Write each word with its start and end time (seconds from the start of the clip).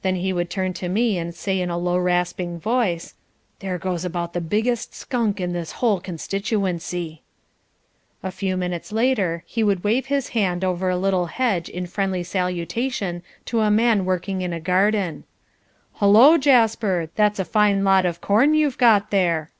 Then 0.00 0.14
he 0.16 0.32
would 0.32 0.48
turn 0.48 0.72
to 0.72 0.88
me 0.88 1.18
and 1.18 1.34
say 1.34 1.60
in 1.60 1.68
a 1.68 1.76
low 1.76 1.98
rasping 1.98 2.58
voice 2.58 3.12
"There 3.58 3.76
goes 3.76 4.02
about 4.02 4.32
the 4.32 4.40
biggest 4.40 4.94
skunk 4.94 5.42
in 5.42 5.52
this 5.52 5.72
whole 5.72 6.00
constituency." 6.00 7.20
A 8.22 8.30
few 8.30 8.56
minutes 8.56 8.92
later 8.92 9.44
he 9.46 9.62
would 9.62 9.84
wave 9.84 10.06
his 10.06 10.28
hand 10.28 10.64
over 10.64 10.88
a 10.88 10.96
little 10.96 11.26
hedge 11.26 11.68
in 11.68 11.86
friendly 11.86 12.22
salutation 12.22 13.22
to 13.44 13.60
a 13.60 13.70
man 13.70 14.06
working 14.06 14.40
in 14.40 14.54
a 14.54 14.58
garden. 14.58 15.24
"Hullo, 16.00 16.38
Jasper! 16.38 17.10
That's 17.14 17.38
a 17.38 17.44
fine 17.44 17.84
lot 17.84 18.06
of 18.06 18.22
corn 18.22 18.54
you've 18.54 18.78
got 18.78 19.10
there." 19.10 19.50